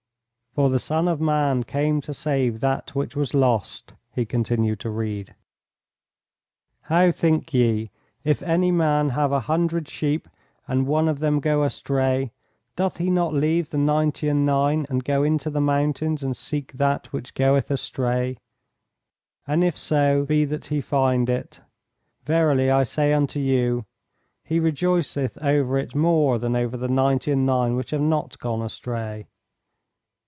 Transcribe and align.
"For 0.53 0.69
the 0.69 0.79
Son 0.79 1.07
of 1.07 1.21
Man 1.21 1.63
came 1.63 2.01
to 2.01 2.13
save 2.13 2.59
that 2.59 2.93
which 2.93 3.15
was 3.15 3.33
lost," 3.33 3.93
he 4.13 4.25
continued 4.25 4.81
to 4.81 4.89
read. 4.89 5.33
"How 6.81 7.09
think 7.09 7.53
ye? 7.53 7.89
If 8.25 8.43
any 8.43 8.69
man 8.69 9.11
have 9.11 9.31
a 9.31 9.39
hundred 9.39 9.87
sheep 9.87 10.27
and 10.67 10.87
one 10.87 11.07
of 11.07 11.19
them 11.19 11.39
go 11.39 11.63
astray, 11.63 12.33
doth 12.75 12.97
he 12.97 13.09
not 13.09 13.33
leave 13.33 13.69
the 13.69 13.77
ninety 13.77 14.27
and 14.27 14.45
nine 14.45 14.85
and 14.89 15.05
go 15.05 15.23
into 15.23 15.49
the 15.49 15.61
mountains 15.61 16.21
and 16.21 16.35
seek 16.35 16.73
that 16.73 17.13
which 17.13 17.33
goeth 17.33 17.71
astray? 17.71 18.37
And 19.47 19.63
if 19.63 19.77
so 19.77 20.25
be 20.25 20.43
that 20.43 20.65
he 20.65 20.81
find 20.81 21.29
it, 21.29 21.61
verily 22.25 22.69
I 22.69 22.83
say 22.83 23.13
unto 23.13 23.39
you, 23.39 23.85
he 24.43 24.59
rejoiceth 24.59 25.37
over 25.41 25.77
it 25.77 25.95
more 25.95 26.37
than 26.37 26.57
over 26.57 26.75
the 26.75 26.89
ninety 26.89 27.31
and 27.31 27.45
nine 27.45 27.77
which 27.77 27.91
have 27.91 28.01
not 28.01 28.37
gone 28.39 28.61
astray. 28.61 29.27